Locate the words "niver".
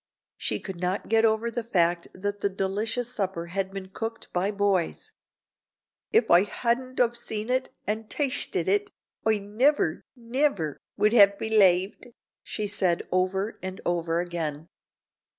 9.37-10.01, 10.15-10.79